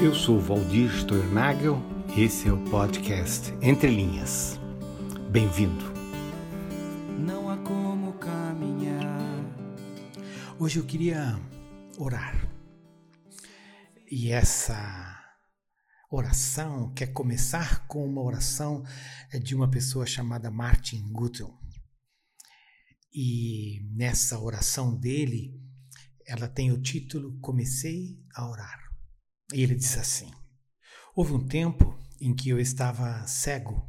Eu 0.00 0.14
sou 0.14 0.38
Valdir 0.38 0.94
Stornagel, 0.94 1.82
esse 2.16 2.46
é 2.46 2.52
o 2.52 2.64
podcast 2.70 3.52
Entre 3.60 3.90
Linhas. 3.90 4.56
Bem-vindo. 5.28 5.84
Não 7.18 7.50
há 7.50 7.56
como 7.56 8.12
caminhar. 8.12 9.18
Hoje 10.56 10.78
eu 10.78 10.86
queria 10.86 11.36
orar. 11.98 12.48
E 14.08 14.30
essa 14.30 15.20
oração 16.08 16.94
quer 16.94 17.08
começar 17.08 17.84
com 17.88 18.06
uma 18.06 18.22
oração 18.22 18.84
de 19.42 19.52
uma 19.52 19.68
pessoa 19.68 20.06
chamada 20.06 20.48
Martin 20.48 21.10
Gutel. 21.10 21.52
E 23.12 23.80
nessa 23.96 24.38
oração 24.38 24.94
dele, 24.96 25.60
ela 26.24 26.46
tem 26.46 26.70
o 26.70 26.80
título 26.80 27.36
Comecei 27.40 28.16
a 28.32 28.48
Orar. 28.48 28.87
E 29.52 29.62
ele 29.62 29.74
diz 29.74 29.96
assim: 29.96 30.30
Houve 31.14 31.32
um 31.32 31.46
tempo 31.46 31.98
em 32.20 32.34
que 32.34 32.50
eu 32.50 32.58
estava 32.58 33.26
cego. 33.26 33.88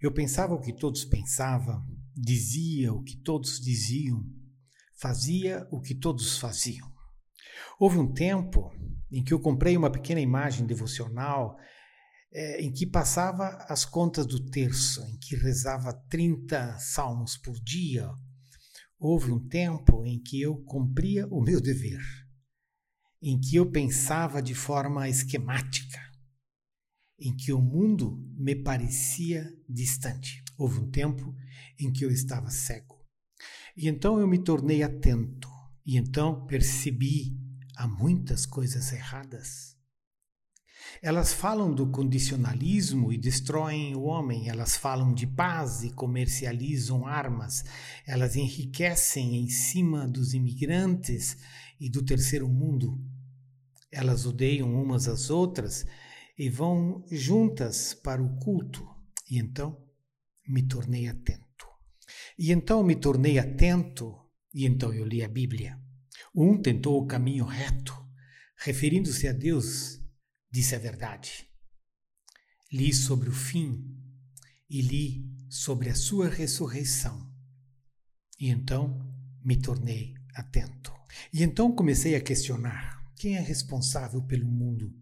Eu 0.00 0.12
pensava 0.12 0.54
o 0.54 0.60
que 0.60 0.72
todos 0.72 1.04
pensavam, 1.04 1.84
dizia 2.14 2.92
o 2.92 3.02
que 3.02 3.16
todos 3.16 3.60
diziam, 3.60 4.24
fazia 5.00 5.66
o 5.70 5.80
que 5.80 5.94
todos 5.94 6.38
faziam. 6.38 6.88
Houve 7.80 7.98
um 7.98 8.12
tempo 8.12 8.70
em 9.10 9.24
que 9.24 9.32
eu 9.32 9.40
comprei 9.40 9.76
uma 9.76 9.90
pequena 9.90 10.20
imagem 10.20 10.66
devocional 10.66 11.56
é, 12.32 12.60
em 12.60 12.72
que 12.72 12.86
passava 12.86 13.64
as 13.68 13.84
contas 13.84 14.26
do 14.26 14.50
terço, 14.50 15.02
em 15.06 15.18
que 15.18 15.34
rezava 15.34 15.92
30 16.08 16.78
salmos 16.78 17.36
por 17.36 17.54
dia. 17.60 18.08
Houve 18.98 19.32
um 19.32 19.48
tempo 19.48 20.04
em 20.04 20.20
que 20.20 20.40
eu 20.40 20.56
cumpria 20.64 21.26
o 21.28 21.40
meu 21.40 21.60
dever, 21.60 22.00
em 23.20 23.38
que 23.38 23.56
eu 23.56 23.70
pensava 23.70 24.40
de 24.40 24.54
forma 24.54 25.08
esquemática, 25.08 26.00
em 27.18 27.34
que 27.34 27.52
o 27.52 27.60
mundo 27.60 28.16
me 28.36 28.54
parecia 28.54 29.52
distante. 29.68 30.42
Houve 30.56 30.80
um 30.80 30.90
tempo 30.90 31.34
em 31.78 31.92
que 31.92 32.04
eu 32.04 32.10
estava 32.10 32.50
cego. 32.50 32.96
E 33.76 33.88
então 33.88 34.18
eu 34.18 34.26
me 34.26 34.38
tornei 34.38 34.82
atento, 34.82 35.48
e 35.84 35.96
então 35.96 36.46
percebi 36.46 37.36
há 37.76 37.86
muitas 37.86 38.44
coisas 38.44 38.92
erradas. 38.92 39.76
Elas 41.02 41.32
falam 41.32 41.72
do 41.72 41.88
condicionalismo 41.90 43.12
e 43.12 43.18
destroem 43.18 43.94
o 43.94 44.02
homem, 44.02 44.48
elas 44.48 44.76
falam 44.76 45.12
de 45.12 45.26
paz 45.26 45.82
e 45.82 45.90
comercializam 45.90 47.06
armas, 47.06 47.64
elas 48.06 48.36
enriquecem 48.36 49.36
em 49.36 49.48
cima 49.48 50.08
dos 50.08 50.34
imigrantes 50.34 51.36
e 51.80 51.88
do 51.88 52.04
terceiro 52.04 52.48
mundo. 52.48 52.98
Elas 53.90 54.26
odeiam 54.26 54.72
umas 54.74 55.08
às 55.08 55.30
outras 55.30 55.86
e 56.36 56.48
vão 56.48 57.04
juntas 57.10 57.94
para 57.94 58.22
o 58.22 58.36
culto. 58.38 58.86
E 59.30 59.38
então 59.38 59.84
me 60.46 60.62
tornei 60.62 61.08
atento. 61.08 61.66
E 62.38 62.52
então 62.52 62.82
me 62.82 62.96
tornei 62.96 63.38
atento, 63.38 64.16
e 64.54 64.64
então 64.64 64.94
eu 64.94 65.04
li 65.04 65.22
a 65.22 65.28
Bíblia. 65.28 65.78
Um 66.34 66.60
tentou 66.60 67.02
o 67.02 67.06
caminho 67.06 67.44
reto, 67.44 67.94
referindo-se 68.56 69.26
a 69.28 69.32
Deus, 69.32 70.00
disse 70.50 70.74
a 70.74 70.78
verdade. 70.78 71.48
Li 72.72 72.94
sobre 72.94 73.28
o 73.28 73.32
fim 73.32 73.84
e 74.68 74.80
li 74.80 75.26
sobre 75.48 75.90
a 75.90 75.94
sua 75.94 76.28
ressurreição. 76.28 77.28
E 78.38 78.48
então 78.48 78.98
me 79.44 79.56
tornei 79.56 80.14
atento. 80.34 80.97
E 81.32 81.42
então 81.42 81.74
comecei 81.74 82.14
a 82.14 82.20
questionar: 82.20 83.12
quem 83.16 83.36
é 83.36 83.40
responsável 83.40 84.22
pelo 84.22 84.46
mundo? 84.46 84.94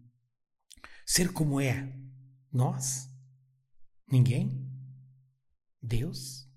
Ser 1.05 1.31
como 1.31 1.59
é? 1.61 1.95
Nós? 2.51 3.09
Ninguém? 4.11 4.67
Deus? 5.81 6.49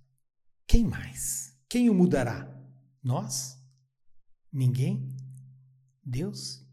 Quem 0.67 0.85
mais? 0.85 1.57
Quem 1.69 1.91
o 1.91 1.95
mudará? 1.95 2.49
Nós? 3.03 3.59
Ninguém? 4.53 5.17
Deus? 6.05 6.67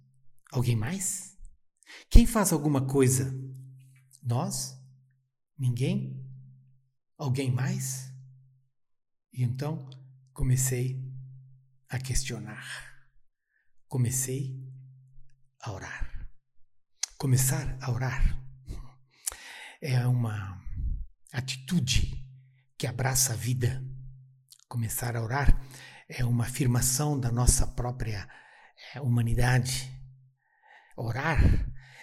Alguém 0.52 0.76
mais? 0.76 1.38
Quem 2.10 2.26
faz 2.26 2.52
alguma 2.52 2.86
coisa? 2.86 3.34
Nós? 4.24 4.78
Ninguém? 5.58 6.24
Alguém 7.18 7.52
mais? 7.52 8.12
E 9.34 9.44
então 9.44 9.90
comecei 10.34 11.07
a 11.90 12.00
questionar. 12.00 12.66
Comecei 13.88 14.56
a 15.62 15.72
orar. 15.72 16.30
Começar 17.18 17.78
a 17.82 17.92
orar 17.92 18.38
é 19.82 20.06
uma 20.08 20.62
atitude 21.32 22.24
que 22.78 22.88
abraça 22.88 23.34
a 23.34 23.36
vida. 23.36 23.84
Começar 24.68 25.16
a 25.16 25.24
orar 25.24 25.60
é 26.10 26.24
uma 26.26 26.44
afirmação 26.44 27.20
da 27.20 27.32
nossa 27.32 27.66
própria 27.66 28.28
é, 28.94 29.02
humanidade. 29.02 29.92
Orar 30.96 31.40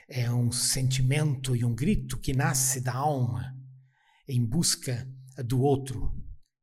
é 0.08 0.30
um 0.30 0.50
sentimento 0.52 1.54
e 1.56 1.64
um 1.64 1.74
grito 1.74 2.18
que 2.18 2.32
nasce 2.32 2.80
da 2.80 2.94
alma 2.94 3.54
em 4.28 4.44
busca 4.44 5.06
do 5.44 5.60
outro, 5.60 6.12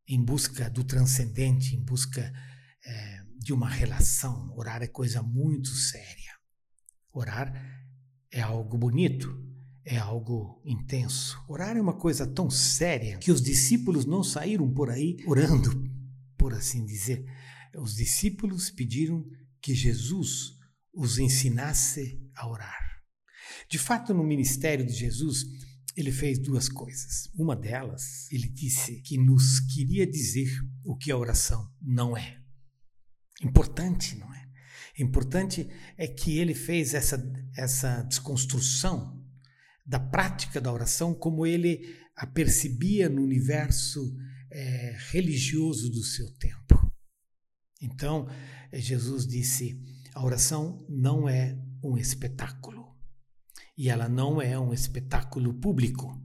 em 0.07 0.23
busca 0.23 0.69
do 0.69 0.83
transcendente, 0.83 1.75
em 1.75 1.83
busca 1.83 2.31
é, 2.85 3.23
de 3.37 3.53
uma 3.53 3.69
relação. 3.69 4.53
Orar 4.55 4.81
é 4.81 4.87
coisa 4.87 5.21
muito 5.21 5.69
séria. 5.69 6.31
Orar 7.13 7.53
é 8.31 8.41
algo 8.41 8.77
bonito, 8.77 9.37
é 9.83 9.97
algo 9.97 10.61
intenso. 10.65 11.43
Orar 11.47 11.75
é 11.75 11.81
uma 11.81 11.97
coisa 11.97 12.25
tão 12.25 12.49
séria 12.49 13.17
que 13.17 13.31
os 13.31 13.41
discípulos 13.41 14.05
não 14.05 14.23
saíram 14.23 14.71
por 14.71 14.89
aí 14.89 15.17
orando 15.25 15.91
por 16.41 16.55
assim 16.55 16.83
dizer, 16.83 17.23
os 17.77 17.95
discípulos 17.95 18.71
pediram 18.71 19.23
que 19.61 19.75
Jesus 19.75 20.57
os 20.91 21.19
ensinasse 21.19 22.19
a 22.35 22.49
orar. 22.49 22.81
De 23.69 23.77
fato, 23.77 24.11
no 24.11 24.23
ministério 24.23 24.83
de 24.83 24.91
Jesus, 24.91 25.45
ele 25.95 26.11
fez 26.11 26.39
duas 26.39 26.67
coisas. 26.67 27.29
Uma 27.35 27.55
delas, 27.55 28.27
ele 28.31 28.49
disse 28.49 29.03
que 29.03 29.19
nos 29.19 29.59
queria 29.59 30.09
dizer 30.09 30.49
o 30.83 30.97
que 30.97 31.11
a 31.11 31.17
oração 31.17 31.71
não 31.79 32.17
é. 32.17 32.40
Importante, 33.43 34.15
não 34.17 34.31
é? 34.33 34.47
Importante 34.99 35.69
é 35.97 36.07
que 36.07 36.37
ele 36.37 36.53
fez 36.53 36.93
essa, 36.93 37.21
essa 37.57 38.03
desconstrução 38.03 39.19
da 39.85 39.99
prática 39.99 40.61
da 40.61 40.71
oração 40.71 41.13
como 41.13 41.45
ele 41.45 41.99
a 42.15 42.27
percebia 42.27 43.09
no 43.09 43.23
universo 43.23 44.15
é, 44.51 44.95
religioso 45.11 45.89
do 45.89 46.03
seu 46.03 46.31
tempo. 46.37 46.93
Então, 47.81 48.27
Jesus 48.71 49.25
disse: 49.25 49.81
a 50.13 50.23
oração 50.23 50.85
não 50.89 51.27
é 51.27 51.57
um 51.83 51.97
espetáculo. 51.97 52.95
E 53.77 53.89
ela 53.89 54.07
não 54.07 54.41
é 54.41 54.59
um 54.59 54.73
espetáculo 54.73 55.53
público. 55.53 56.21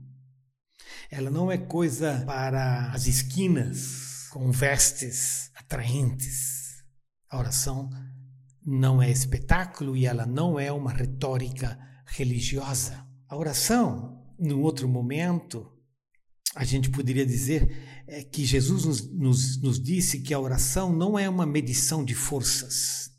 Ela 1.09 1.31
não 1.31 1.51
é 1.51 1.57
coisa 1.57 2.23
para 2.25 2.91
as 2.91 3.07
esquinas 3.07 4.27
com 4.29 4.51
vestes 4.51 5.49
atraentes. 5.55 6.56
A 7.29 7.37
oração 7.37 7.89
não 8.65 9.01
é 9.01 9.09
espetáculo 9.09 9.95
e 9.95 10.05
ela 10.05 10.25
não 10.25 10.59
é 10.59 10.71
uma 10.71 10.91
retórica 10.91 11.77
religiosa. 12.05 13.05
A 13.29 13.35
oração, 13.35 14.23
num 14.39 14.61
outro 14.61 14.87
momento, 14.87 15.71
a 16.55 16.63
gente 16.63 16.89
poderia 16.89 17.25
dizer 17.25 18.03
é, 18.07 18.23
que 18.23 18.45
Jesus 18.45 18.85
nos, 18.85 19.13
nos, 19.13 19.61
nos 19.61 19.83
disse 19.83 20.21
que 20.21 20.33
a 20.33 20.39
oração 20.39 20.95
não 20.95 21.19
é 21.19 21.29
uma 21.29 21.45
medição 21.45 22.03
de 22.03 22.15
forças, 22.15 23.11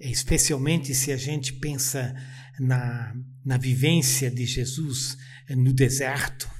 é, 0.00 0.10
especialmente 0.10 0.94
se 0.94 1.12
a 1.12 1.16
gente 1.16 1.54
pensa 1.54 2.14
na, 2.58 3.14
na 3.44 3.56
vivência 3.56 4.30
de 4.30 4.44
Jesus 4.44 5.16
no 5.50 5.72
deserto, 5.72 6.50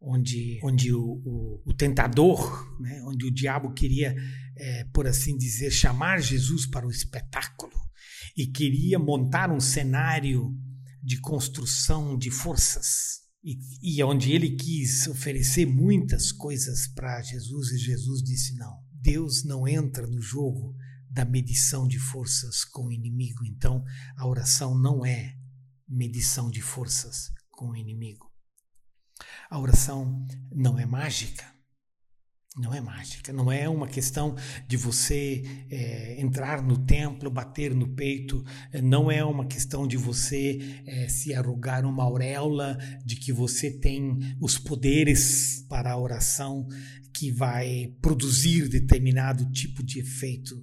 onde, 0.00 0.60
onde 0.62 0.94
o, 0.94 1.02
o, 1.02 1.62
o 1.66 1.74
tentador, 1.74 2.78
né, 2.80 3.02
onde 3.04 3.26
o 3.26 3.34
diabo 3.34 3.72
queria, 3.72 4.14
é, 4.58 4.84
por 4.92 5.06
assim 5.06 5.36
dizer, 5.36 5.70
chamar 5.70 6.20
Jesus 6.20 6.66
para 6.66 6.86
o 6.86 6.90
espetáculo 6.90 7.72
e 8.36 8.46
queria 8.46 8.98
montar 8.98 9.50
um 9.50 9.60
cenário 9.60 10.54
de 11.02 11.20
construção 11.20 12.18
de 12.18 12.30
forças 12.30 13.18
e, 13.42 13.58
e 13.82 14.02
onde 14.02 14.32
ele 14.32 14.56
quis 14.56 15.06
oferecer 15.06 15.66
muitas 15.66 16.32
coisas 16.32 16.88
para 16.88 17.22
Jesus, 17.22 17.70
e 17.70 17.78
Jesus 17.78 18.22
disse: 18.22 18.54
não, 18.56 18.82
Deus 18.92 19.44
não 19.44 19.66
entra 19.66 20.06
no 20.06 20.20
jogo 20.20 20.74
da 21.10 21.24
medição 21.24 21.86
de 21.86 21.98
forças 21.98 22.64
com 22.64 22.86
o 22.86 22.92
inimigo. 22.92 23.44
Então, 23.46 23.82
a 24.16 24.26
oração 24.26 24.78
não 24.78 25.04
é 25.04 25.36
medição 25.88 26.50
de 26.50 26.60
forças 26.60 27.30
com 27.50 27.70
o 27.70 27.76
inimigo. 27.76 28.30
A 29.50 29.58
oração 29.58 30.26
não 30.52 30.78
é 30.78 30.84
mágica. 30.84 31.44
Não 32.58 32.74
é 32.74 32.80
mágica, 32.80 33.32
não 33.32 33.52
é 33.52 33.68
uma 33.68 33.86
questão 33.86 34.34
de 34.66 34.76
você 34.76 35.44
é, 35.70 36.20
entrar 36.20 36.60
no 36.60 36.76
templo, 36.76 37.30
bater 37.30 37.72
no 37.72 37.88
peito, 37.94 38.44
não 38.82 39.10
é 39.10 39.24
uma 39.24 39.46
questão 39.46 39.86
de 39.86 39.96
você 39.96 40.82
é, 40.84 41.08
se 41.08 41.32
arrugar 41.32 41.86
uma 41.86 42.02
auréola 42.02 42.76
de 43.04 43.14
que 43.14 43.32
você 43.32 43.70
tem 43.70 44.18
os 44.40 44.58
poderes 44.58 45.64
para 45.68 45.92
a 45.92 45.98
oração 45.98 46.66
que 47.14 47.30
vai 47.30 47.94
produzir 48.02 48.68
determinado 48.68 49.48
tipo 49.52 49.80
de 49.82 50.00
efeito. 50.00 50.60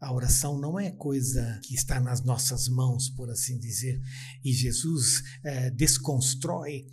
A 0.00 0.12
oração 0.12 0.60
não 0.60 0.78
é 0.78 0.90
coisa 0.90 1.58
que 1.64 1.74
está 1.74 1.98
nas 1.98 2.22
nossas 2.22 2.68
mãos, 2.68 3.08
por 3.08 3.30
assim 3.30 3.58
dizer, 3.58 4.00
e 4.44 4.52
Jesus 4.52 5.24
é, 5.42 5.70
desconstrói 5.70 6.86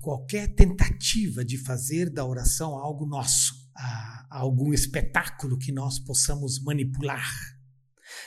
qualquer 0.00 0.54
tentativa 0.54 1.44
de 1.44 1.58
fazer 1.58 2.08
da 2.08 2.24
oração 2.24 2.78
algo 2.78 3.04
nosso, 3.04 3.65
a, 3.76 4.26
a 4.30 4.38
algum 4.38 4.72
espetáculo 4.72 5.58
que 5.58 5.70
nós 5.70 5.98
possamos 5.98 6.62
manipular. 6.62 7.56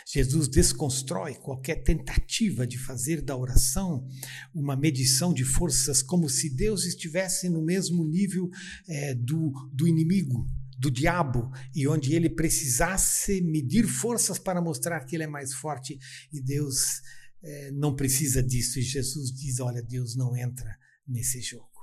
Jesus 0.05 0.47
desconstrói 0.47 1.35
qualquer 1.35 1.83
tentativa 1.83 2.65
de 2.65 2.77
fazer 2.77 3.21
da 3.21 3.35
oração 3.35 4.07
uma 4.53 4.75
medição 4.75 5.33
de 5.33 5.43
forças, 5.43 6.01
como 6.01 6.29
se 6.29 6.49
Deus 6.49 6.85
estivesse 6.85 7.49
no 7.49 7.63
mesmo 7.63 8.05
nível 8.05 8.49
é, 8.87 9.15
do, 9.15 9.51
do 9.73 9.87
inimigo, 9.87 10.47
do 10.77 10.89
diabo 10.89 11.51
e 11.75 11.87
onde 11.87 12.13
ele 12.13 12.29
precisasse 12.29 13.41
medir 13.41 13.87
forças 13.87 14.39
para 14.39 14.61
mostrar 14.61 15.05
que 15.05 15.15
ele 15.15 15.23
é 15.23 15.27
mais 15.27 15.53
forte 15.53 15.97
e 16.31 16.41
Deus 16.41 17.01
é, 17.41 17.71
não 17.71 17.95
precisa 17.95 18.41
disso. 18.41 18.79
E 18.79 18.81
Jesus 18.81 19.31
diz: 19.31 19.59
Olha, 19.59 19.81
Deus 19.81 20.15
não 20.15 20.35
entra 20.35 20.77
nesse 21.07 21.41
jogo. 21.41 21.78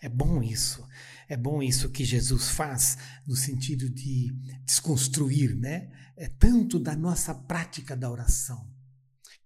É 0.00 0.08
bom 0.08 0.42
isso, 0.42 0.86
é 1.28 1.36
bom 1.36 1.62
isso 1.62 1.90
que 1.90 2.04
Jesus 2.04 2.48
faz 2.48 2.98
no 3.26 3.34
sentido 3.34 3.88
de 3.88 4.32
desconstruir, 4.64 5.56
né? 5.56 5.90
É 6.16 6.28
tanto 6.28 6.78
da 6.78 6.96
nossa 6.96 7.34
prática 7.34 7.96
da 7.96 8.10
oração 8.10 8.76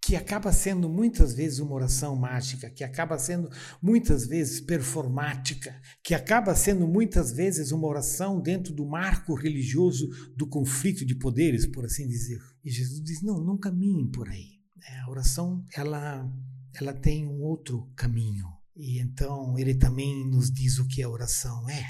que 0.03 0.17
acaba 0.17 0.51
sendo 0.51 0.89
muitas 0.89 1.35
vezes 1.35 1.59
uma 1.59 1.75
oração 1.75 2.17
mágica, 2.17 2.71
que 2.71 2.83
acaba 2.83 3.19
sendo 3.19 3.51
muitas 3.83 4.27
vezes 4.27 4.61
performática, 4.61 5.79
que 6.03 6.15
acaba 6.15 6.55
sendo 6.55 6.89
muitas 6.89 7.33
vezes 7.33 7.71
uma 7.71 7.87
oração 7.87 8.41
dentro 8.41 8.73
do 8.73 8.87
marco 8.87 9.35
religioso 9.35 10.09
do 10.35 10.47
conflito 10.47 11.05
de 11.05 11.15
poderes, 11.15 11.67
por 11.67 11.85
assim 11.85 12.09
dizer. 12.09 12.41
E 12.65 12.71
Jesus 12.71 13.03
diz: 13.03 13.23
não, 13.23 13.41
não 13.45 13.59
caminhem 13.59 14.11
por 14.11 14.29
aí. 14.29 14.59
É, 14.83 15.01
a 15.01 15.11
oração 15.11 15.63
ela, 15.75 16.27
ela 16.75 16.95
tem 16.95 17.27
um 17.29 17.43
outro 17.43 17.87
caminho. 17.95 18.49
E 18.77 19.01
então 19.01 19.59
ele 19.59 19.75
também 19.75 20.27
nos 20.29 20.51
diz 20.51 20.79
o 20.79 20.87
que 20.87 21.03
a 21.03 21.09
oração 21.09 21.69
é. 21.69 21.85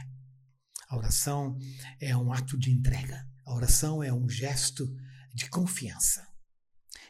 A 0.88 0.96
oração 0.96 1.56
é 2.00 2.16
um 2.16 2.32
ato 2.32 2.58
de 2.58 2.70
entrega. 2.70 3.24
A 3.46 3.54
oração 3.54 4.02
é 4.02 4.12
um 4.12 4.28
gesto 4.28 4.88
de 5.34 5.48
confiança. 5.48 6.26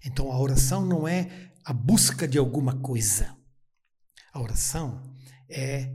Então 0.05 0.31
a 0.31 0.39
oração 0.39 0.85
não 0.85 1.07
é 1.07 1.53
a 1.65 1.73
busca 1.73 2.27
de 2.27 2.39
alguma 2.39 2.79
coisa. 2.81 3.37
A 4.33 4.41
oração 4.41 5.03
é 5.49 5.93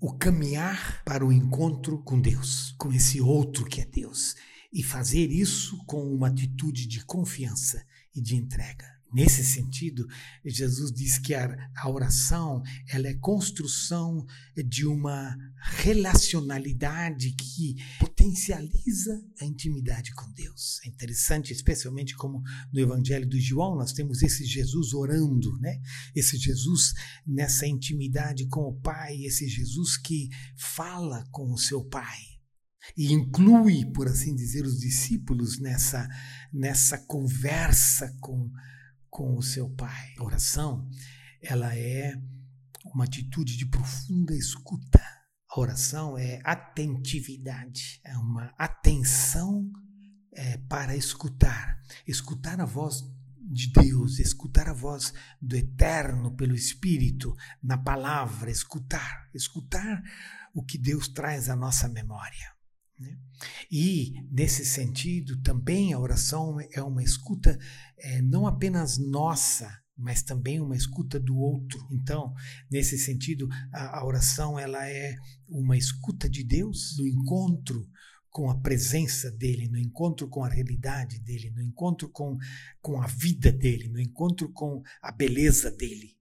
o 0.00 0.12
caminhar 0.16 1.02
para 1.04 1.24
o 1.24 1.32
encontro 1.32 2.02
com 2.02 2.20
Deus, 2.20 2.72
com 2.72 2.92
esse 2.92 3.20
outro 3.20 3.64
que 3.64 3.80
é 3.80 3.86
Deus, 3.86 4.34
e 4.72 4.82
fazer 4.82 5.30
isso 5.30 5.76
com 5.86 6.02
uma 6.12 6.28
atitude 6.28 6.86
de 6.86 7.04
confiança 7.04 7.84
e 8.14 8.20
de 8.20 8.36
entrega. 8.36 8.86
Nesse 9.12 9.44
sentido, 9.44 10.06
Jesus 10.44 10.90
diz 10.90 11.18
que 11.18 11.34
a, 11.34 11.68
oração 11.86 12.62
ela 12.88 13.08
é 13.08 13.14
construção 13.14 14.24
de 14.66 14.86
uma 14.86 15.36
relacionalidade 15.60 17.32
que 17.32 17.76
potencializa 17.98 19.22
a 19.40 19.44
intimidade 19.44 20.14
com 20.14 20.32
Deus. 20.32 20.80
É 20.84 20.88
interessante, 20.88 21.52
especialmente 21.52 22.14
como 22.16 22.42
no 22.72 22.80
Evangelho 22.80 23.28
do 23.28 23.38
João 23.38 23.76
nós 23.76 23.92
temos 23.92 24.22
esse 24.22 24.46
Jesus 24.46 24.94
orando, 24.94 25.58
né? 25.58 25.78
Esse 26.14 26.38
Jesus 26.38 26.94
nessa 27.26 27.66
intimidade 27.66 28.46
com 28.48 28.62
o 28.62 28.80
Pai, 28.80 29.16
esse 29.24 29.46
Jesus 29.46 29.96
que 29.98 30.28
fala 30.56 31.26
com 31.30 31.52
o 31.52 31.58
seu 31.58 31.84
Pai 31.84 32.18
e 32.96 33.12
inclui, 33.12 33.84
por 33.92 34.08
assim 34.08 34.34
dizer, 34.34 34.64
os 34.64 34.78
discípulos 34.78 35.60
nessa 35.60 36.08
nessa 36.52 36.98
conversa 36.98 38.14
com 38.20 38.50
com 39.12 39.36
o 39.36 39.42
seu 39.42 39.68
Pai. 39.68 40.14
A 40.18 40.24
oração, 40.24 40.88
ela 41.42 41.76
é 41.76 42.18
uma 42.86 43.04
atitude 43.04 43.58
de 43.58 43.66
profunda 43.66 44.34
escuta. 44.34 45.02
A 45.50 45.60
oração 45.60 46.16
é 46.16 46.40
atentividade, 46.42 48.00
é 48.02 48.16
uma 48.16 48.54
atenção 48.56 49.70
é, 50.32 50.56
para 50.56 50.96
escutar, 50.96 51.78
escutar 52.06 52.58
a 52.58 52.64
voz 52.64 53.04
de 53.38 53.70
Deus, 53.70 54.18
escutar 54.18 54.66
a 54.66 54.72
voz 54.72 55.12
do 55.42 55.54
Eterno 55.54 56.34
pelo 56.34 56.54
Espírito, 56.54 57.36
na 57.62 57.76
palavra, 57.76 58.50
escutar, 58.50 59.28
escutar 59.34 60.02
o 60.54 60.64
que 60.64 60.78
Deus 60.78 61.06
traz 61.06 61.50
à 61.50 61.54
nossa 61.54 61.86
memória. 61.86 62.61
Né? 63.02 63.18
E, 63.70 64.12
nesse 64.30 64.64
sentido, 64.64 65.42
também 65.42 65.92
a 65.92 65.98
oração 65.98 66.56
é 66.72 66.82
uma 66.82 67.02
escuta 67.02 67.58
é, 67.98 68.22
não 68.22 68.46
apenas 68.46 68.96
nossa, 68.98 69.68
mas 69.96 70.22
também 70.22 70.60
uma 70.60 70.76
escuta 70.76 71.18
do 71.18 71.36
outro. 71.36 71.78
Então, 71.90 72.32
nesse 72.70 72.96
sentido, 72.96 73.48
a, 73.72 73.98
a 73.98 74.06
oração 74.06 74.58
ela 74.58 74.88
é 74.88 75.16
uma 75.48 75.76
escuta 75.76 76.30
de 76.30 76.44
Deus 76.44 76.96
no 76.96 77.06
encontro 77.06 77.86
com 78.30 78.48
a 78.48 78.58
presença 78.58 79.30
dele, 79.30 79.68
no 79.68 79.78
encontro 79.78 80.26
com 80.28 80.42
a 80.42 80.48
realidade 80.48 81.20
dele, 81.20 81.50
no 81.50 81.62
encontro 81.62 82.08
com, 82.08 82.38
com 82.80 83.00
a 83.02 83.06
vida 83.06 83.52
dele, 83.52 83.88
no 83.88 84.00
encontro 84.00 84.50
com 84.52 84.82
a 85.02 85.12
beleza 85.12 85.70
dele. 85.70 86.16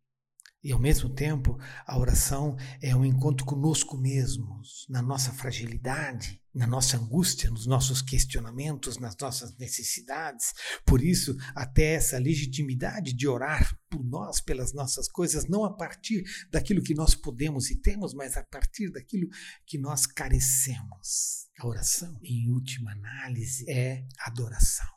E 0.63 0.71
ao 0.71 0.79
mesmo 0.79 1.09
tempo, 1.09 1.57
a 1.87 1.97
oração 1.97 2.55
é 2.79 2.95
um 2.95 3.03
encontro 3.03 3.43
conosco 3.45 3.97
mesmos, 3.97 4.85
na 4.87 5.01
nossa 5.01 5.33
fragilidade, 5.33 6.39
na 6.53 6.67
nossa 6.67 6.97
angústia, 6.97 7.49
nos 7.49 7.65
nossos 7.65 7.99
questionamentos, 7.99 8.99
nas 8.99 9.17
nossas 9.17 9.57
necessidades. 9.57 10.53
Por 10.85 11.01
isso, 11.03 11.35
até 11.55 11.93
essa 11.93 12.19
legitimidade 12.19 13.13
de 13.13 13.27
orar 13.27 13.75
por 13.89 14.03
nós, 14.03 14.39
pelas 14.39 14.71
nossas 14.71 15.07
coisas, 15.07 15.47
não 15.47 15.65
a 15.65 15.75
partir 15.75 16.23
daquilo 16.51 16.83
que 16.83 16.93
nós 16.93 17.15
podemos 17.15 17.71
e 17.71 17.81
temos, 17.81 18.13
mas 18.13 18.37
a 18.37 18.43
partir 18.43 18.91
daquilo 18.91 19.29
que 19.65 19.79
nós 19.79 20.05
carecemos. 20.05 21.47
A 21.59 21.65
oração, 21.65 22.19
em 22.23 22.51
última 22.51 22.91
análise, 22.91 23.65
é 23.67 24.05
adoração. 24.19 24.87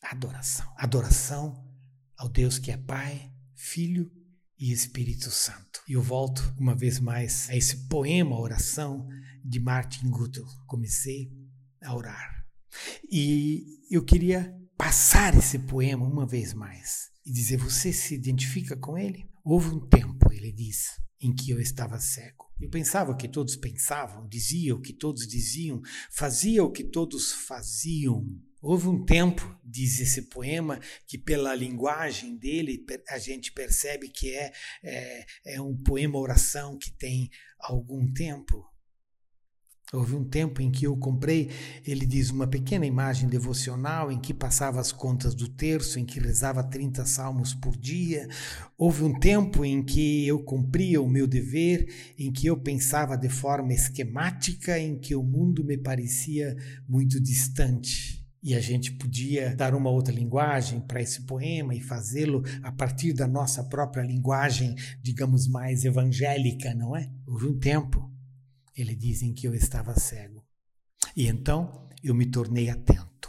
Adoração. 0.00 0.72
Adoração 0.76 1.68
ao 2.16 2.28
Deus 2.28 2.58
que 2.58 2.70
é 2.70 2.76
Pai, 2.76 3.32
Filho 3.56 4.19
e 4.60 4.70
Espírito 4.72 5.30
Santo. 5.30 5.80
E 5.88 5.94
eu 5.94 6.02
volto 6.02 6.54
uma 6.58 6.74
vez 6.74 7.00
mais 7.00 7.48
a 7.48 7.56
esse 7.56 7.88
poema, 7.88 8.38
oração 8.38 9.08
de 9.42 9.58
Martin 9.58 10.08
Luther. 10.08 10.44
Comecei 10.66 11.32
a 11.82 11.96
orar. 11.96 12.44
E 13.10 13.64
eu 13.90 14.04
queria 14.04 14.54
passar 14.76 15.34
esse 15.36 15.58
poema 15.58 16.06
uma 16.06 16.26
vez 16.26 16.52
mais 16.52 17.08
e 17.24 17.32
dizer: 17.32 17.56
Você 17.56 17.92
se 17.92 18.14
identifica 18.14 18.76
com 18.76 18.98
ele? 18.98 19.26
Houve 19.42 19.70
um 19.70 19.80
tempo, 19.88 20.30
ele 20.30 20.52
diz, 20.52 21.00
em 21.20 21.34
que 21.34 21.50
eu 21.50 21.58
estava 21.58 21.98
cego. 21.98 22.44
Eu 22.60 22.68
pensava 22.68 23.10
o 23.10 23.16
que 23.16 23.26
todos 23.26 23.56
pensavam, 23.56 24.28
dizia 24.28 24.74
o 24.74 24.80
que 24.80 24.92
todos 24.92 25.26
diziam, 25.26 25.80
fazia 26.10 26.62
o 26.62 26.70
que 26.70 26.84
todos 26.84 27.32
faziam. 27.32 28.26
Houve 28.62 28.88
um 28.88 29.04
tempo, 29.04 29.58
diz 29.64 30.00
esse 30.00 30.22
poema, 30.22 30.78
que 31.06 31.16
pela 31.16 31.54
linguagem 31.54 32.36
dele 32.36 32.84
a 33.08 33.18
gente 33.18 33.52
percebe 33.52 34.08
que 34.08 34.34
é, 34.34 34.52
é, 34.82 35.26
é 35.46 35.60
um 35.62 35.74
poema-oração 35.76 36.76
que 36.76 36.90
tem 36.92 37.30
algum 37.58 38.12
tempo. 38.12 38.70
Houve 39.92 40.14
um 40.14 40.24
tempo 40.24 40.62
em 40.62 40.70
que 40.70 40.84
eu 40.84 40.96
comprei, 40.96 41.50
ele 41.84 42.06
diz, 42.06 42.30
uma 42.30 42.46
pequena 42.46 42.86
imagem 42.86 43.28
devocional 43.28 44.12
em 44.12 44.20
que 44.20 44.32
passava 44.32 44.78
as 44.78 44.92
contas 44.92 45.34
do 45.34 45.48
terço, 45.48 45.98
em 45.98 46.04
que 46.04 46.20
rezava 46.20 46.62
30 46.62 47.04
salmos 47.06 47.54
por 47.54 47.76
dia. 47.76 48.28
Houve 48.78 49.02
um 49.02 49.18
tempo 49.18 49.64
em 49.64 49.82
que 49.82 50.28
eu 50.28 50.44
cumpria 50.44 51.02
o 51.02 51.08
meu 51.08 51.26
dever, 51.26 51.92
em 52.16 52.30
que 52.30 52.46
eu 52.46 52.56
pensava 52.56 53.16
de 53.16 53.28
forma 53.28 53.72
esquemática, 53.72 54.78
em 54.78 54.96
que 54.96 55.16
o 55.16 55.24
mundo 55.24 55.64
me 55.64 55.76
parecia 55.76 56.54
muito 56.88 57.18
distante. 57.18 58.19
E 58.42 58.54
a 58.54 58.60
gente 58.60 58.92
podia 58.92 59.54
dar 59.54 59.74
uma 59.74 59.90
outra 59.90 60.14
linguagem 60.14 60.80
para 60.80 61.02
esse 61.02 61.22
poema 61.22 61.74
e 61.74 61.80
fazê-lo 61.80 62.42
a 62.62 62.72
partir 62.72 63.12
da 63.12 63.26
nossa 63.26 63.62
própria 63.64 64.02
linguagem, 64.02 64.74
digamos, 65.02 65.46
mais 65.46 65.84
evangélica, 65.84 66.74
não 66.74 66.96
é? 66.96 67.10
Houve 67.26 67.46
um 67.46 67.58
tempo, 67.58 68.10
ele 68.74 68.94
diz, 68.94 69.22
em 69.22 69.34
que 69.34 69.46
eu 69.46 69.54
estava 69.54 69.94
cego. 69.98 70.42
E 71.14 71.26
então 71.26 71.86
eu 72.02 72.14
me 72.14 72.24
tornei 72.24 72.70
atento. 72.70 73.28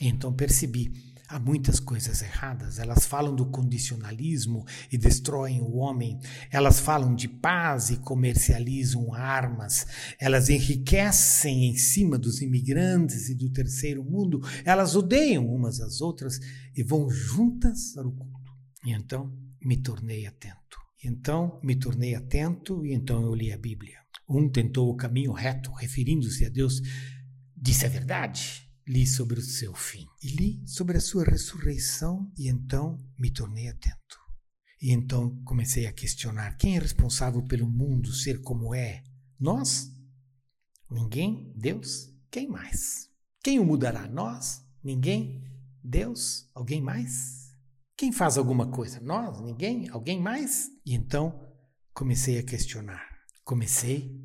Então 0.00 0.32
percebi 0.32 0.92
há 1.30 1.38
muitas 1.38 1.78
coisas 1.78 2.20
erradas. 2.22 2.80
Elas 2.80 3.06
falam 3.06 3.34
do 3.34 3.46
condicionalismo 3.46 4.66
e 4.90 4.98
destroem 4.98 5.60
o 5.62 5.76
homem. 5.76 6.18
Elas 6.50 6.80
falam 6.80 7.14
de 7.14 7.28
paz 7.28 7.88
e 7.90 7.96
comercializam 7.96 9.14
armas. 9.14 9.86
Elas 10.18 10.48
enriquecem 10.48 11.66
em 11.66 11.76
cima 11.76 12.18
dos 12.18 12.42
imigrantes 12.42 13.28
e 13.28 13.34
do 13.34 13.48
terceiro 13.48 14.02
mundo. 14.02 14.40
Elas 14.64 14.96
odeiam 14.96 15.46
umas 15.46 15.80
às 15.80 16.00
outras 16.00 16.40
e 16.76 16.82
vão 16.82 17.08
juntas 17.08 17.92
para 17.94 18.08
o 18.08 18.12
culto. 18.12 18.52
E 18.84 18.92
então 18.92 19.32
me 19.62 19.76
tornei 19.76 20.26
atento. 20.26 20.78
E 21.02 21.08
então 21.08 21.60
me 21.62 21.76
tornei 21.76 22.16
atento 22.16 22.84
e 22.84 22.92
então 22.92 23.22
eu 23.22 23.34
li 23.34 23.52
a 23.52 23.56
Bíblia. 23.56 24.00
Um 24.28 24.48
tentou 24.48 24.90
o 24.90 24.96
caminho 24.96 25.32
reto, 25.32 25.72
referindo-se 25.72 26.44
a 26.44 26.48
Deus, 26.48 26.80
disse 27.56 27.86
a 27.86 27.88
verdade 27.88 28.69
li 28.86 29.06
sobre 29.06 29.38
o 29.38 29.42
seu 29.42 29.74
fim 29.74 30.06
e 30.22 30.28
li 30.28 30.62
sobre 30.66 30.96
a 30.96 31.00
sua 31.00 31.24
ressurreição 31.24 32.30
e 32.36 32.48
então 32.48 32.98
me 33.18 33.30
tornei 33.30 33.68
atento. 33.68 34.18
E 34.80 34.92
então 34.92 35.36
comecei 35.44 35.86
a 35.86 35.92
questionar 35.92 36.56
quem 36.56 36.76
é 36.76 36.80
responsável 36.80 37.42
pelo 37.42 37.68
mundo 37.68 38.12
ser 38.12 38.40
como 38.40 38.74
é? 38.74 39.02
Nós? 39.38 39.90
Ninguém? 40.90 41.52
Deus? 41.56 42.08
Quem 42.30 42.48
mais? 42.48 43.10
Quem 43.42 43.58
o 43.58 43.64
mudará? 43.64 44.08
Nós? 44.08 44.62
Ninguém? 44.82 45.44
Deus? 45.84 46.50
Alguém 46.54 46.80
mais? 46.80 47.54
Quem 47.96 48.10
faz 48.10 48.38
alguma 48.38 48.70
coisa? 48.70 48.98
Nós? 49.00 49.40
Ninguém? 49.40 49.88
Alguém 49.90 50.20
mais? 50.20 50.68
E 50.86 50.94
então 50.94 51.46
comecei 51.92 52.38
a 52.38 52.42
questionar. 52.42 53.06
Comecei 53.44 54.18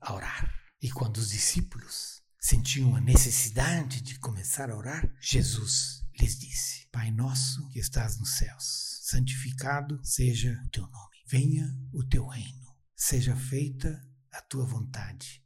a 0.00 0.14
orar. 0.14 0.50
E 0.80 0.90
quando 0.90 1.18
os 1.18 1.30
discípulos 1.30 2.17
sentiam 2.40 2.94
a 2.94 3.00
necessidade 3.00 4.00
de 4.00 4.18
começar 4.18 4.70
a 4.70 4.76
orar, 4.76 5.12
Jesus 5.20 6.02
lhes 6.18 6.38
disse: 6.38 6.88
Pai 6.90 7.10
nosso 7.10 7.68
que 7.70 7.78
estás 7.78 8.18
nos 8.18 8.36
céus, 8.36 9.00
santificado 9.02 10.00
seja 10.04 10.60
o 10.64 10.70
teu 10.70 10.82
nome. 10.82 11.16
Venha 11.26 11.68
o 11.92 12.04
teu 12.04 12.26
reino. 12.26 12.68
Seja 12.96 13.36
feita 13.36 14.00
a 14.32 14.40
tua 14.42 14.64
vontade, 14.64 15.44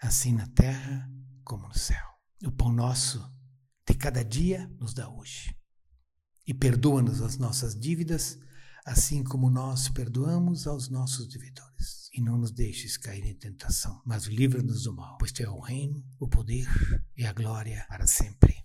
assim 0.00 0.32
na 0.32 0.46
terra 0.48 1.08
como 1.44 1.68
no 1.68 1.78
céu. 1.78 2.04
O 2.44 2.50
pão 2.50 2.72
nosso 2.72 3.22
de 3.86 3.94
cada 3.94 4.24
dia 4.24 4.66
nos 4.78 4.94
dá 4.94 5.08
hoje. 5.08 5.54
E 6.46 6.54
perdoa-nos 6.54 7.20
as 7.20 7.36
nossas 7.36 7.78
dívidas, 7.78 8.38
assim 8.84 9.22
como 9.22 9.50
nós 9.50 9.88
perdoamos 9.88 10.66
aos 10.66 10.88
nossos 10.88 11.28
devedores 11.28 11.99
e 12.12 12.20
não 12.20 12.36
nos 12.36 12.50
deixes 12.50 12.96
cair 12.96 13.24
em 13.24 13.34
tentação, 13.34 14.02
mas 14.04 14.24
livra-nos 14.24 14.84
do 14.84 14.94
mal, 14.94 15.16
pois 15.18 15.32
teu 15.32 15.50
é 15.50 15.54
o 15.54 15.60
reino, 15.60 16.04
o 16.18 16.28
poder 16.28 16.66
e 17.16 17.24
a 17.24 17.32
glória 17.32 17.84
para 17.88 18.06
sempre. 18.06 18.64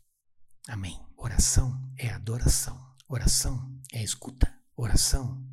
Amém. 0.68 1.00
Oração 1.18 1.92
é 1.98 2.10
adoração. 2.10 2.84
Oração 3.08 3.80
é 3.94 4.04
escuta. 4.04 4.52
Oração 4.76 5.44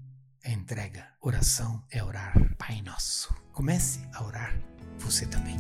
é 0.43 0.53
entrega. 0.53 1.07
Oração 1.21 1.87
é 1.91 2.03
orar. 2.03 2.57
Pai 2.57 2.81
nosso. 2.83 3.35
Comece 3.53 4.01
a 4.15 4.25
orar 4.25 4.59
você 4.99 5.27
também. 5.27 5.57